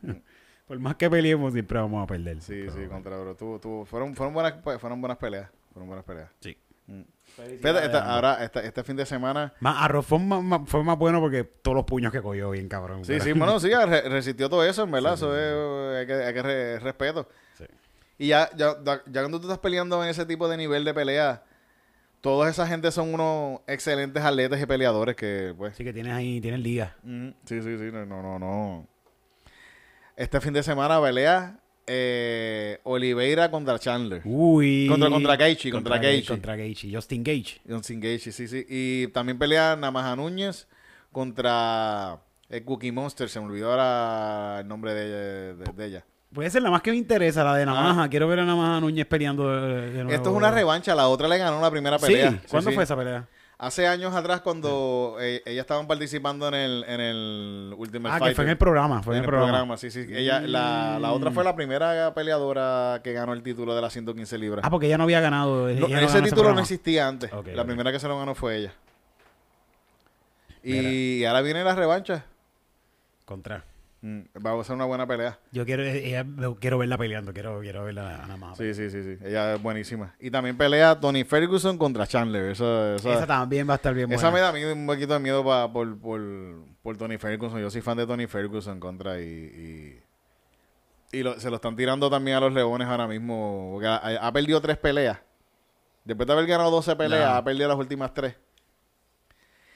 [0.74, 2.42] Por más que peleemos, siempre vamos a perder.
[2.42, 3.36] Sí, Pero sí, contra bro.
[3.36, 5.50] Tuvo, tuvo, fueron, fueron, buenas, pe- fueron buenas peleas.
[5.72, 6.30] Fueron buenas peleas.
[6.40, 6.58] Sí.
[6.88, 7.02] Mm.
[7.38, 9.54] Esta- ahora, esta- este fin de semana.
[9.60, 12.68] Más, arroz fue más, más- fue más bueno porque todos los puños que cogió bien,
[12.68, 13.06] cabrón.
[13.06, 15.14] Sí, sí, bueno, sí, re- resistió todo eso, en verdad.
[15.14, 17.30] Eso es, hay que, hay que re- respeto.
[17.58, 17.66] Sí.
[18.18, 21.44] Y ya, ya, ya cuando tú estás peleando en ese tipo de nivel de pelea,
[22.22, 25.74] toda esa gente son unos excelentes atletas y peleadores que, pues.
[25.74, 26.96] Así que tienes ahí, tienes liga.
[27.04, 28.88] Mm, Sí, sí, sí, no, no, no.
[30.16, 34.22] Este fin de semana pelea eh, Oliveira contra Chandler.
[34.26, 34.88] Uy.
[34.90, 36.28] Contra- contra Gaethje, contra Gaethje.
[36.28, 36.90] Contra Gaethje.
[36.94, 37.62] Justin Gage.
[37.68, 38.66] Johnson Gaethje, sí, sí.
[38.70, 40.68] Y también pelea Namaja Núñez
[41.12, 43.28] contra el Cookie Monster.
[43.30, 45.54] Se me olvidó ahora el nombre de ella.
[45.56, 46.06] de- de ella.
[46.34, 48.10] Puede ser la más que me interesa, la de Namaja.
[48.10, 50.10] Quiero ver a Namaja Núñez peleando de, de nuevo.
[50.12, 50.16] Ah.
[50.16, 50.96] Esto es una revancha.
[50.96, 52.32] La otra le ganó la primera pelea.
[52.32, 52.76] Sí, ¿cuándo sí.
[52.76, 53.28] fue esa pelea?
[53.64, 58.32] Hace años atrás cuando eh, ellas estaban participando en el, en el Ultimate ah, Fighter.
[58.32, 59.02] que fue en el programa.
[59.02, 59.52] Fue en en el programa.
[59.52, 60.06] programa, sí, sí.
[60.10, 64.38] Ella, la, la otra fue la primera peleadora que ganó el título de las 115
[64.38, 64.66] libras.
[64.66, 65.70] Ah, porque ella no había ganado.
[65.70, 67.32] No, no ese título no existía antes.
[67.54, 68.74] La primera que se lo ganó fue ella.
[70.62, 72.26] Y ahora viene la revancha.
[73.26, 73.64] Contra.
[74.06, 75.40] Mm, Va a ser una buena pelea.
[75.54, 76.26] Yo quiero, ella,
[76.60, 77.32] quiero verla peleando.
[77.32, 78.56] Quiero, quiero verla a Namaja.
[78.56, 79.18] Sí, sí, sí, sí.
[79.26, 80.14] Ella es buenísima.
[80.20, 82.52] Y también pelea Tony Ferguson contra Chandler.
[82.52, 85.20] Esa, esa, Esa también va a estar bien esa me da miedo, un poquito de
[85.22, 86.22] miedo pa- por, por,
[86.82, 87.62] por Tony Ferguson.
[87.62, 89.24] Yo soy fan de Tony Ferguson contra y...
[91.14, 93.70] Y, y lo- se lo están tirando también a los Leones ahora mismo.
[93.72, 93.96] Porque ha,
[94.28, 95.18] ha perdido tres peleas.
[96.04, 98.36] Después de haber ganado 12 peleas, ha perdido las últimas tres.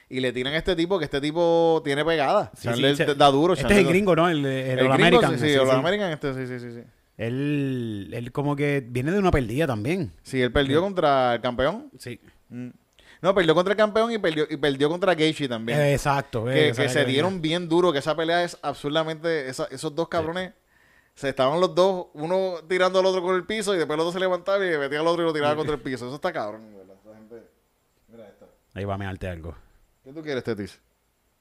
[0.10, 2.52] Y le tiran a este tipo, que este tipo tiene pegada.
[2.56, 3.54] Sí, Chandler sí, da duro.
[3.54, 4.30] Este es el gringo, ¿no?
[4.30, 5.32] El, el, El gringo, American.
[5.34, 5.72] sí, sí, Sí, el sí.
[5.76, 6.84] American este, sí, sí, sí, sí.
[7.17, 10.13] Él, él como que viene de una perdida también.
[10.24, 11.89] Sí, él perdió contra el campeón.
[11.98, 12.20] Sí.
[12.50, 12.70] Mm.
[13.22, 15.80] No, perdió contra el campeón y perdió, y perdió contra Gaethje también.
[15.80, 16.46] Eh, exacto.
[16.46, 19.50] que eh, que sabía se dieron bien duro, que esa pelea es absurdamente...
[19.50, 20.54] esa- esos dos cabrones,
[21.15, 24.13] se estaban los dos, uno tirando al otro con el piso y después el otro
[24.13, 26.06] se levantaba y metía al otro y lo tiraba contra el piso.
[26.06, 26.96] Eso está cabrón, ¿verdad?
[27.04, 27.36] Esa gente...
[28.10, 28.48] Mira esto.
[28.76, 29.56] Ahí va a mearte algo.
[30.08, 30.80] ¿Qué tú quieres, Tetis?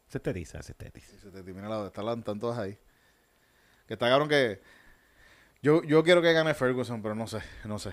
[0.09, 0.75] Se te dice, se.
[0.75, 1.87] Sí, se te termina la...
[1.87, 2.77] Están, están todas ahí.
[3.87, 4.61] Que está cabrón que...
[5.63, 7.93] Yo, yo quiero que gane Ferguson, pero no sé, no sé.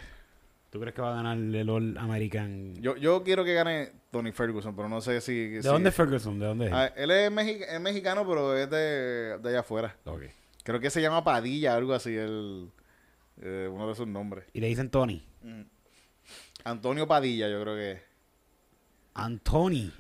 [0.72, 2.74] ¿Tú crees que va a ganar el All American?
[2.82, 5.48] Yo, yo quiero que gane Tony Ferguson, pero no sé si...
[5.50, 6.40] ¿De si- dónde es Ferguson?
[6.40, 6.74] ¿De dónde es?
[6.74, 9.96] Ah, él es, mexi- es mexicano, pero es de, de allá afuera.
[10.06, 10.24] Ok.
[10.64, 12.72] Creo que se llama Padilla, algo así, el,
[13.44, 14.46] eh, uno de sus nombres.
[14.54, 15.24] Y le dicen Tony.
[16.64, 18.02] Antonio Padilla, yo creo que.
[19.14, 19.92] Anthony.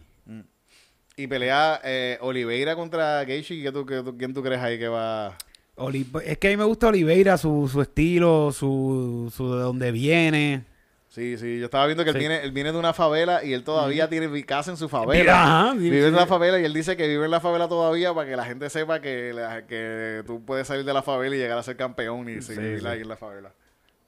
[1.15, 3.61] Y pelea eh, Oliveira contra Gaethje.
[3.61, 5.37] ¿Qué tú, qué tú- ¿Quién tú crees ahí que va...?
[5.75, 9.91] Oli- es que a mí me gusta Oliveira, su, su estilo, su, su de dónde
[9.91, 10.65] viene.
[11.09, 12.19] Sí, sí, yo estaba viendo que él, Sí.
[12.19, 15.43] viene, él viene de una favela y él todavía tiene vi- casa en su favela.
[15.67, 18.13] Ajá, sí, vive en la favela y él dice que vive en la favela todavía
[18.15, 21.39] para que la gente sepa que, la- que tú puedes salir de la favela y
[21.39, 23.51] llegar a ser campeón y Sí, seguir ahí en la favela.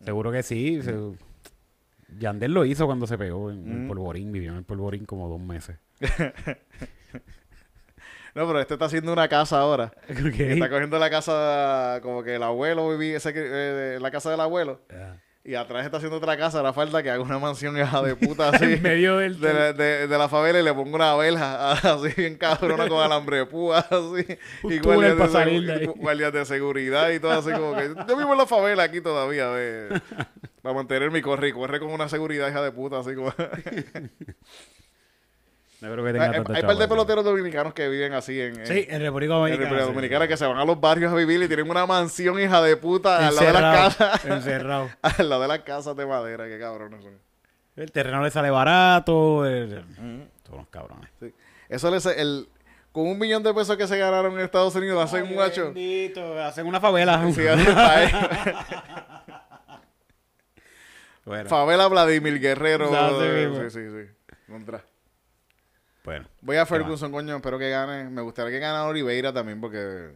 [0.03, 0.81] Seguro que sí.
[0.83, 0.95] se-
[2.19, 3.87] Yandel lo hizo cuando se pegó en el Mm.
[3.87, 4.31] polvorín.
[4.31, 5.77] Vivió en el polvorín como dos meses.
[8.33, 9.93] No, pero este está haciendo una casa ahora.
[10.09, 14.81] Está cogiendo la casa como que el abuelo vivía ese, eh, la casa del abuelo.
[14.91, 15.15] Ah.
[15.45, 16.57] Y atrás está haciendo otra casa.
[16.57, 18.65] Ahora falta que haga una mansión hija de puta así.
[18.65, 19.39] en medio del...
[19.39, 22.99] de, la- de- de la favela y le pongo una verja así bien cabrona con
[23.01, 27.31] alambre de púa así Un y guardias de, segu- de guardias de seguridad y todo
[27.31, 30.01] así como que yo vivo en la favela aquí todavía ve,
[30.63, 33.31] para mantener mi corre corre con una seguridad hija de puta así como
[35.85, 38.65] No creo que hay, tenga hay par de peloteros dominicanos que viven así en, en-
[38.67, 39.63] Sí, en República en Dominicana.
[39.65, 39.93] República sí.
[39.93, 42.75] Dominicana que se van a los barrios a vivir y tienen una mansión hija de
[42.77, 44.89] puta al lado de las casas encerrado.
[45.01, 47.13] al lado de las casas de madera qué cabrones son
[47.75, 49.45] El terreno le sale barato.
[49.45, 49.83] el-
[50.43, 51.09] Todos los cabrones.
[51.19, 51.33] Sí.
[51.69, 52.47] eso les el
[52.91, 56.65] con un millón de pesos que se ganaron en Estados Unidos hacen un Bendito, hacen
[56.65, 57.21] una favela.
[57.33, 57.41] Sí,
[61.25, 62.89] bueno, Favela Vladimir Guerrero.
[62.89, 64.33] Sí, sí, sí.
[64.49, 64.81] Contra.
[66.05, 66.27] Bueno.
[66.41, 67.35] Voy a Ferguson, coño.
[67.35, 68.09] Espero que gane.
[68.09, 70.11] Me gustaría que gane Oliveira también porque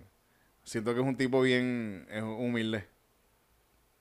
[0.64, 2.86] siento que es un tipo bien es humilde.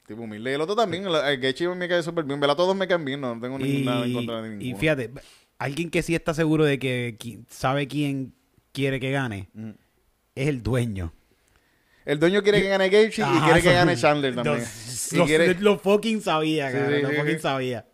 [0.07, 0.51] Tipo humilde.
[0.51, 1.07] Y el otro también.
[1.07, 2.38] El, el Gaethje me cae súper bien.
[2.40, 3.20] Vela, todos me caen bien.
[3.20, 4.77] No tengo ningún- nada en contra de Y, ninguno.
[4.77, 5.11] y fíjate,
[5.59, 8.33] alguien que sí está seguro de que qui- sabe quién
[8.72, 9.70] quiere que gane Mm.
[10.35, 11.12] es el dueño.
[12.05, 14.59] El dueño quiere que gane Gaethje y quiere que gane Chandler también.
[14.61, 17.40] Los- Y Lo quiere- lo fucking sabía, Sí, sí, lo fucking sí.
[17.40, 17.87] sabía.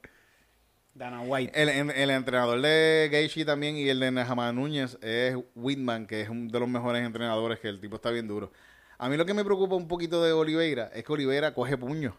[0.94, 1.60] Dana White.
[1.60, 6.20] El, el- el entrenador de Gaethje también y el de Nahama Núñez es Whitman, que
[6.22, 8.52] es uno de los mejores entrenadores, que el tipo está bien duro.
[8.98, 12.16] A mí lo que me preocupa un poquito de Oliveira es que Oliveira coge puño.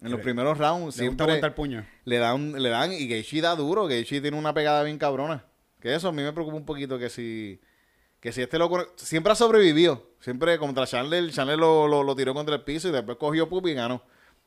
[0.00, 1.84] En los primeros rounds Le gusta siempre aguantar puño.
[2.04, 3.86] le dan, le dan y Gaethje da duro.
[3.88, 5.44] Gaethje tiene una pegada bien cabrona.
[5.80, 7.60] Que eso a mí me preocupa un poquito que si
[8.20, 10.08] que si este loco siempre ha sobrevivido.
[10.20, 13.70] Siempre contra Chandler, Chandler lo, lo, lo tiró contra el piso y después cogió pupi
[13.70, 14.02] y ganó.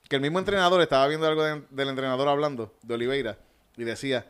[0.09, 3.37] Que el mismo entrenador, estaba viendo algo de- del entrenador hablando, de Oliveira,
[3.77, 4.25] y decía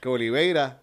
[0.00, 0.80] que Oliveira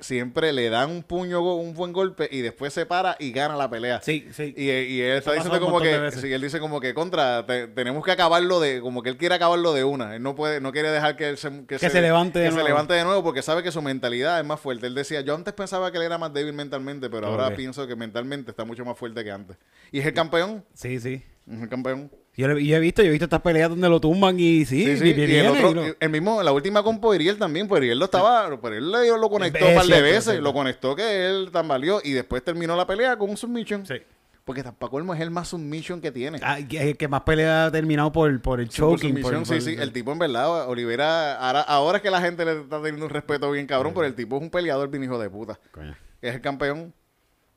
[0.00, 3.68] siempre le dan un puño, un buen golpe y después se para y gana la
[3.68, 4.00] pelea.
[4.00, 4.54] Sí, sí.
[4.56, 7.66] Y, y él está diciendo como de que, sí, él dice como que contra, te-
[7.66, 10.14] tenemos que acabarlo de, como que él quiere acabarlo de una.
[10.14, 12.54] Él no puede, no quiere dejar que él se, Que se levante de que se
[12.54, 12.68] nuevo.
[12.68, 14.86] levante de nuevo porque sabe que su mentalidad es más fuerte.
[14.86, 17.96] Él decía, yo antes pensaba que él era más débil mentalmente, pero ahora pienso que
[17.96, 19.56] mentalmente está mucho más fuerte que antes.
[19.90, 21.24] Y es el campeón, Sí, sí.
[21.50, 22.08] es el campeón.
[22.38, 24.84] Yo, le- yo he visto, yo he visto estas peleas donde lo tumban y sí,
[24.84, 27.66] Sí, sí, y y el, otro, y lo- el mismo, la última con Poirier también,
[27.68, 31.50] Poirier lo estaba, Poirier le- lo conectó un par de veces, lo conectó que él
[31.52, 33.84] tambaleó y después terminó la pelea con un submission.
[33.84, 33.96] Sí.
[34.44, 36.38] Porque tampoco es el más submission que tiene.
[36.42, 39.20] Ah, que- el que más pelea ha terminado por, por el Sí, choking.
[39.20, 39.76] por- sumisión, por- sí, sí.
[39.82, 43.10] El tipo, en verdad, Olivera, ahora, ahora es que la gente le está teniendo un
[43.10, 45.58] respeto bien cabrón, pero el tipo es un peleador bien hijo de puta.
[45.72, 45.94] Coño.
[46.22, 46.94] Es el campeón.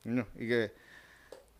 [0.04, 0.72] No, y que.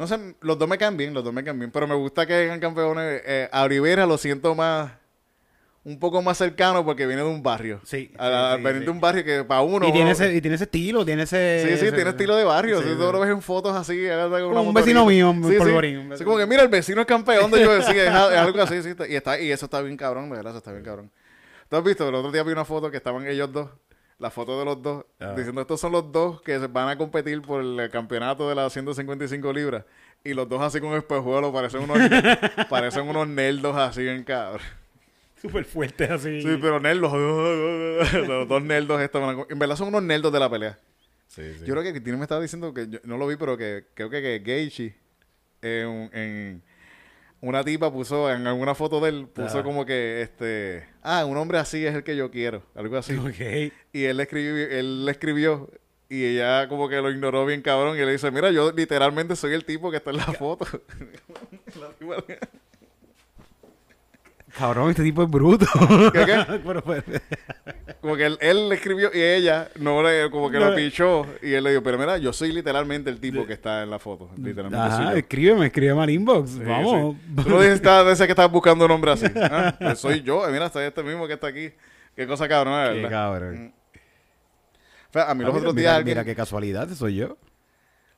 [0.02, 2.26] No sé, los dos me caen bien, los dos me caen bien, pero me gusta
[2.26, 3.22] que hagan campeones.
[3.24, 4.92] Eh, a Olivera lo siento más.
[5.84, 7.80] Un poco más cercano porque viene de un barrio.
[7.84, 8.86] Sí, A- sí, a- sí, venir sí.
[8.86, 9.88] de un barrio que para uno.
[9.88, 11.62] y, tiene uno- ese, y tiene ese estilo, tiene ese...
[11.62, 12.82] Sí, sí, ese- tiene estilo de barrio.
[12.82, 12.96] Si sí.
[12.96, 15.36] tú lo ves en fotos así, Como un vecino mío.
[15.40, 16.26] Polvorín, un vecino.
[16.26, 18.90] como que mira, el vecino es campeón de yo decía, es, es algo así, sí,
[19.08, 21.12] y, está, y eso está bien cabrón, de verdad, eso está bien cabrón.
[21.70, 22.10] ¿Tú has visto?
[22.10, 23.70] El otro día vi una foto que estaban ellos dos,
[24.22, 25.34] la foto de los dos, Ah.
[25.36, 29.52] diciendo estos son los dos que van a competir por el campeonato de las 155
[29.52, 29.84] libras.
[30.24, 31.98] Y los dos así con espejuelos, parecen unos,
[32.70, 34.62] parecen unos nerdos así en cabrón.
[35.42, 36.42] Súper fuerte así.
[36.42, 37.12] Sí, pero nerdos.
[38.28, 40.78] los dos nerdos estos van a- En verdad son unos nerdos de la pelea.
[41.28, 41.66] Sí, sí.
[41.66, 44.10] Yo creo que Tino me estaba diciendo que yo no lo vi, pero que creo
[44.10, 44.42] que, que
[45.64, 46.62] en, en
[47.42, 49.64] una tipa puso en alguna foto de él puso Ah.
[49.64, 53.14] como que este ah un hombre así es el que yo quiero algo así.
[53.94, 55.70] Y él le escribió él le escribió
[56.08, 59.54] y ella como que lo ignoró bien cabrón y le dice mira yo literalmente soy
[59.54, 60.66] el tipo que está en la foto
[64.58, 65.66] Cabrón, este tipo es bruto.
[66.14, 66.46] ¿Qué, qué?
[66.66, 67.04] Pero, pues,
[68.02, 70.70] Como que él, él le escribió y ella no le, como que No.
[70.70, 71.26] lo pichó.
[71.42, 74.00] Y él le dijo, pero mira, yo soy literalmente el tipo que está en la
[74.00, 74.30] foto.
[74.38, 75.18] Literalmente soy Ajá, yo.
[75.18, 76.50] escríbeme, escríbeme al inbox.
[76.52, 77.16] Sí, Vamos.
[77.16, 77.44] sí.
[77.44, 77.74] Tú no de
[78.12, 79.26] ese que estabas buscando un hombre así.
[79.36, 80.48] Ah, pues soy yo.
[80.48, 81.72] Eh, Mira, soy este mismo que está aquí.
[82.16, 83.10] Qué cosa cabrona, de Qué ¿verdad?
[83.10, 83.74] cabrón.
[85.10, 86.06] O sea, a mí los Ah, otros mira, días...
[86.06, 87.38] mira, alguien- qué casualidad, soy yo.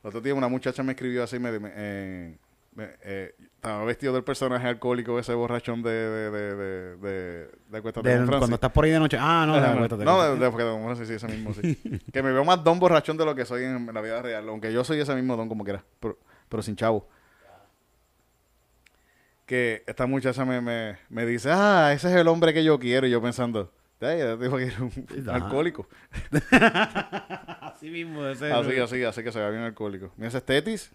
[0.02, 2.36] El otro día una muchacha me escribió así, me, me- eh,
[2.78, 8.26] eh, estaba vestido del personaje alcohólico, ese borrachón de, de, de, de, de, de De-
[8.26, 9.16] cuando estás por ahí de noche.
[9.20, 11.78] Ah, no, Ajá, de no, de, de con Francis, sí, ese mismo, sí.
[12.12, 14.72] que me veo más don borrachón de lo que soy en la vida real, aunque
[14.72, 17.08] yo soy ese mismo don como quiera, pero, pero sin chavo.
[19.46, 23.06] Que esta muchacha me, me, me dice, ah, ese es el hombre que yo quiero,
[23.06, 25.86] y yo pensando, "Ay, ella dijo que era un alcohólico.
[27.60, 28.50] Así mismo, ese.
[28.52, 30.12] Así, así, así que se ve bien alcohólico.
[30.16, 30.90] Mira ese es Tetis.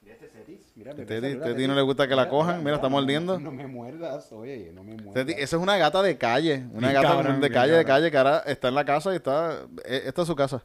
[0.79, 2.63] Mira, Teti, Teti no le gusta que la cojan.
[2.63, 3.37] Mira, está mordiendo.
[3.37, 5.13] No me muerdas, oye, no me muerdas.
[5.13, 6.63] Teti, esa es una gata de calle.
[6.71, 7.85] Una gata cabrón, de calle, de cabrón.
[8.03, 9.65] calle, que ahora está en la casa y está.
[9.83, 10.63] eh, Esta es su casa.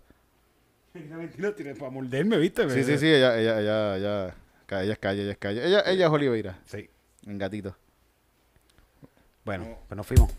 [0.94, 2.70] Mentira, tiene para morderme, ¿viste?
[2.70, 4.34] Sí, sí, sí, ella, ella, ella, ella.
[4.70, 5.66] Ella es calle, ella es calle.
[5.66, 6.88] Ella, ella es Oliveira, Sí.
[7.26, 7.76] en gatito.
[9.44, 10.30] Bueno, pues nos fuimos.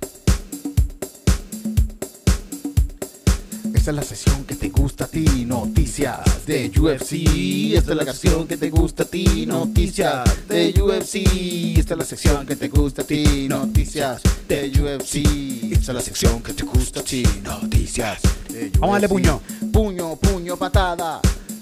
[3.86, 7.76] Esta es la sesión que te gusta a ti, noticias de UFC.
[7.76, 11.78] Esta es la canción que te gusta a ti, noticias de UFC.
[11.78, 15.72] Esta es la sección que te gusta a ti, noticias de UFC.
[15.72, 18.80] Esta es la sección que te gusta a ti, noticias de UFC.
[18.80, 19.40] Vamos a darle puño.
[19.72, 21.22] Puño, puño, patada.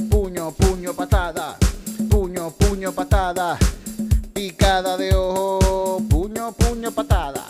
[0.10, 1.58] Puño, puño, patada.
[2.10, 3.58] Puño, puño, patada.
[4.32, 6.02] Picada de ojo.
[6.10, 7.44] Puño, puño, patada.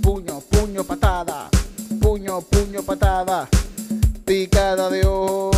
[0.00, 1.50] Puño, puño, patada.
[2.00, 3.46] Puño, puño, patada.
[4.76, 5.50] Picada de ojo.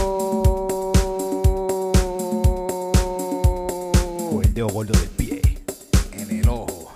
[4.45, 5.43] el dedo gordo del pie.
[6.13, 6.93] En el ojo.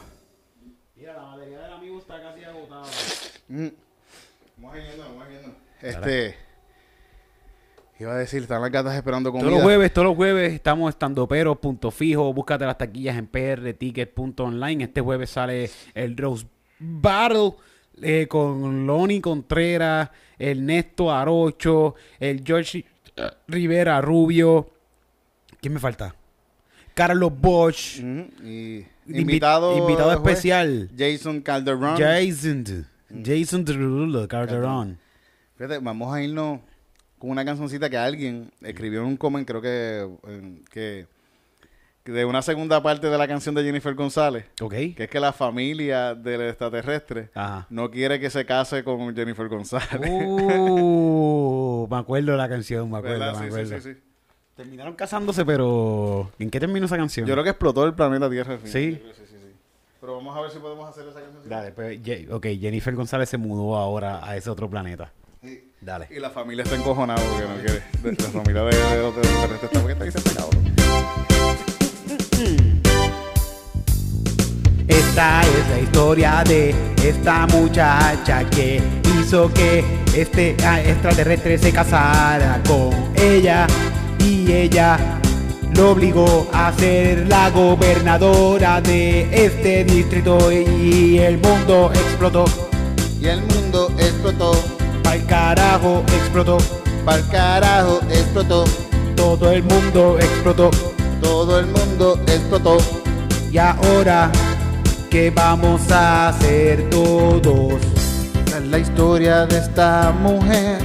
[0.95, 2.87] Mira, la batería del amigo está casi agotada.
[3.49, 3.67] Mm.
[4.57, 5.57] Vamos yendo, vamos yendo.
[5.81, 6.37] Este.
[7.99, 9.49] Iba a decir, están las gatas esperando comida.
[9.49, 12.33] Todos los jueves, todos los jueves estamos estando pero punto fijo.
[12.33, 14.85] Búscate las taquillas en prticket.online.
[14.85, 16.47] Este jueves sale el Rose
[16.79, 17.55] Battle
[18.01, 22.85] eh, con Lonnie Contreras, Ernesto Arocho, el George
[23.49, 24.71] Rivera Rubio.
[25.61, 26.15] ¿Quién me falta?
[26.95, 27.99] Carlos Bosch.
[27.99, 30.91] Y Invi- invitado, especial.
[30.97, 31.97] Jason Calderon.
[31.99, 32.87] Jason.
[33.25, 34.99] Jason Derulo, Calderón.
[35.57, 36.61] Fíjate, vamos a irnos
[37.19, 40.09] con una cancioncita que alguien escribió en un comment, creo que,
[40.71, 41.07] que
[42.05, 44.73] de una segunda parte de la canción de Jennifer González, Ok.
[44.73, 47.67] que es que la familia del extraterrestre Ajá.
[47.71, 50.11] no quiere que se case con Jennifer González.
[50.11, 53.33] Uh, me acuerdo de la canción, me acuerdo, ¿Verdad?
[53.35, 53.81] me Sí, sí, acuerdo.
[53.81, 54.01] sí, sí.
[54.57, 57.27] Terminaron casándose, pero ¿en qué terminó esa canción?
[57.27, 58.73] Yo creo que explotó el planeta Tierra al final.
[58.73, 59.03] Sí.
[60.01, 61.49] Pero vamos a ver si podemos hacer esa canción.
[61.49, 65.13] Dale, pues, ok, Jennifer González se mudó ahora a ese otro planeta.
[65.43, 65.71] Sí.
[65.81, 66.09] Dale.
[66.11, 68.17] Y la familia está encojonada porque no quiere.
[68.23, 71.42] La familia de, de, de los extraterrestres está porque está ahí se cabrón.
[74.89, 76.75] Esta es la historia de
[77.05, 78.83] esta muchacha que
[79.19, 83.67] hizo que este extraterrestre se casara con ella
[84.19, 84.99] y ella
[85.77, 92.45] lo obligó a ser la gobernadora de este distrito y el mundo explotó.
[93.21, 94.53] Y el mundo explotó.
[95.05, 96.59] Al carajo explotó.
[97.05, 98.65] Pa'l carajo explotó.
[99.17, 100.71] Todo el mundo explotó.
[101.23, 102.79] Todo el mundo explotó.
[103.51, 104.31] Y ahora,
[105.11, 107.81] ¿qué vamos a hacer todos?
[108.45, 110.79] Esta es la historia de esta mujer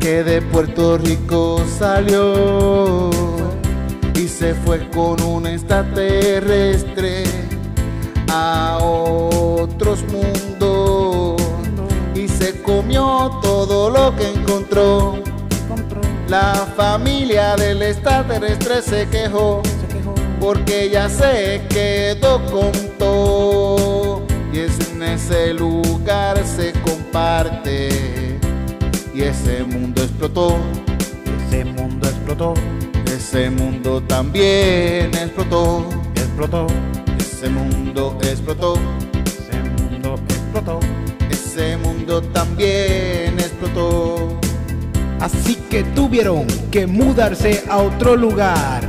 [0.00, 3.10] que de Puerto Rico salió
[4.14, 7.24] y se fue con un extraterrestre
[8.30, 11.40] a otros mundos
[12.14, 15.33] y se comió todo lo que encontró.
[16.28, 19.62] La familia del extraterrestre se quejó
[20.40, 24.22] porque ella se quedó con todo.
[24.52, 28.38] Y es en ese lugar se comparte.
[29.14, 30.56] Y ese mundo explotó.
[31.46, 32.54] Ese mundo explotó,
[33.06, 35.86] ese mundo también explotó.
[36.14, 36.66] Explotó,
[37.18, 38.74] ese mundo explotó.
[39.24, 40.80] Ese mundo explotó.
[41.30, 44.43] ese mundo también explotó
[45.24, 48.82] Así que tuvieron que mudarse a otro lugar.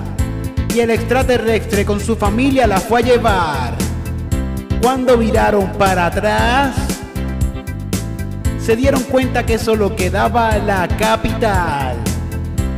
[0.76, 3.74] Y el extraterrestre con su familia la fue a llevar.
[4.82, 6.76] Cuando viraron para atrás,
[8.60, 11.96] se dieron cuenta que solo quedaba la capital.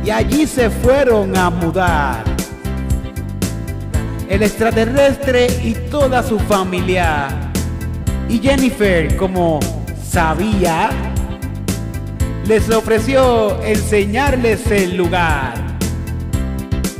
[0.04, 2.22] Y allí se fueron a mudar.
[4.28, 7.28] El extraterrestre y toda su familia
[8.28, 9.58] Y Jennifer, como
[10.08, 10.90] sabía,
[12.48, 15.54] les ofreció enseñarles el lugar.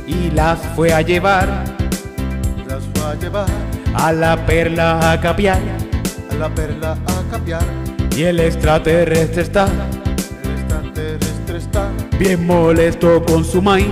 [0.05, 1.65] Y las fue a llevar
[2.67, 3.47] Las va a llevar
[3.95, 5.59] a la perla a capiar.
[6.31, 7.63] a la perla a capiar.
[8.15, 11.89] Y el extraterrestre está El extraterrestre está
[12.19, 13.87] bien molesto con su maíz.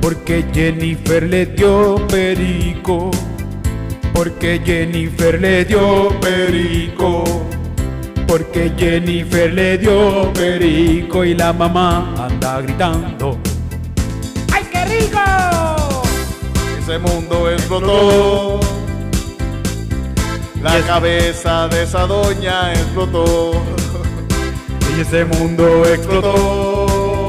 [0.00, 3.12] Porque Jennifer le dio perico.
[4.12, 7.24] Porque Jennifer le dio perico.
[8.26, 13.38] Porque Jennifer le dio perico y la mamá anda gritando.
[14.52, 16.02] ¡Ay, qué rico!
[16.78, 18.60] Ese mundo explotó.
[20.62, 23.52] La cabeza de esa doña explotó.
[24.96, 26.84] Y ese mundo explotó.
[26.84, 27.24] Explotó.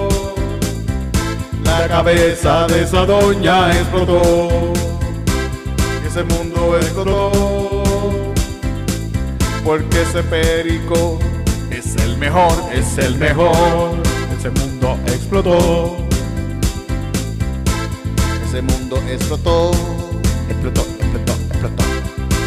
[1.63, 4.73] La cabeza de esa doña explotó.
[6.07, 7.54] Ese mundo explotó.
[9.65, 11.17] Porque ese perico
[11.71, 13.97] es el mejor, es el mejor.
[14.37, 15.97] Ese mundo explotó.
[18.47, 19.71] Ese mundo explotó.
[20.49, 21.83] Explotó, explotó, explotó.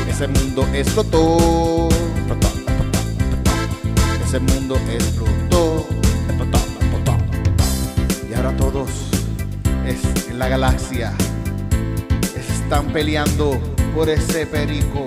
[0.08, 1.88] Ese mundo explotó.
[2.16, 3.50] Explotó, explotó, explotó.
[4.24, 5.86] Ese mundo explotó.
[6.28, 8.30] Explotó, explotó, explotó.
[8.30, 8.88] Y ahora todos
[9.84, 11.12] es en la galaxia
[12.68, 13.58] están peleando
[13.94, 15.06] por ese perico.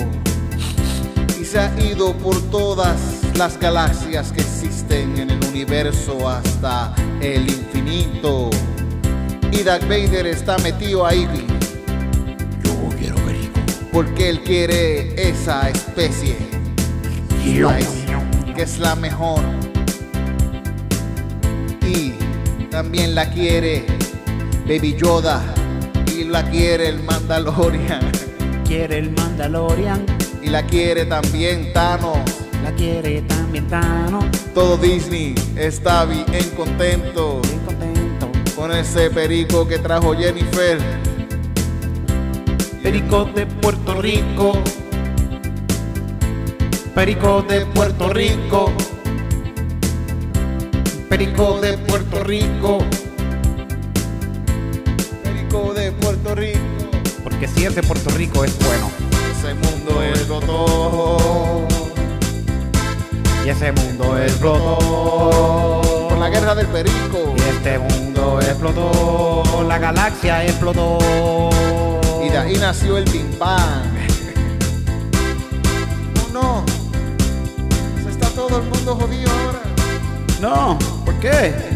[1.51, 2.95] Se ha ido por todas
[3.35, 8.49] las galaxias que existen en el universo hasta el infinito.
[9.51, 11.27] Y Darth Vader está metido ahí
[12.63, 13.59] Yo quiero perico.
[13.91, 16.37] porque él quiere esa especie.
[17.41, 18.05] Spice,
[18.55, 19.41] que es la mejor.
[21.85, 22.13] Y
[22.69, 23.85] también la quiere
[24.65, 25.43] Baby Yoda.
[26.15, 28.09] Y la quiere el Mandalorian.
[28.65, 30.20] Quiere el Mandalorian.
[30.41, 32.17] Y la quiere también Thanos.
[32.63, 34.25] La quiere también Thanos.
[34.53, 36.25] Todo Disney está bien
[36.55, 38.31] contento Bien contento.
[38.55, 40.79] con ese perico que trajo Jennifer.
[42.83, 44.53] Perico de Puerto Rico.
[46.95, 48.71] Perico de Puerto Rico.
[51.09, 52.79] Perico de Puerto Rico.
[55.23, 56.59] Perico de Puerto Rico.
[57.23, 58.91] Porque si es de Puerto Rico es bueno.
[59.43, 61.65] Ese mundo explotó.
[63.43, 65.81] Y ese mundo explotó.
[66.09, 67.33] Por la guerra del perico.
[67.35, 69.63] Y este mundo explotó.
[69.67, 70.99] La galaxia explotó.
[72.23, 73.05] Y de ahí nació el
[73.39, 73.57] Bang.
[76.23, 76.63] Oh no.
[78.03, 79.61] Se está todo el mundo jodido ahora.
[80.39, 81.70] No, ¿por qué?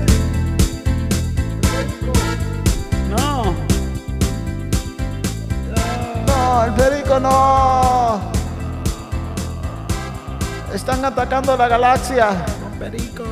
[6.56, 8.32] No, el perico no.
[10.74, 12.30] Están atacando la galaxia.
[12.80, 13.26] Perico.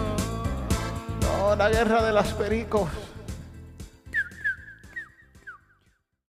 [1.21, 2.89] No, la guerra de los pericos.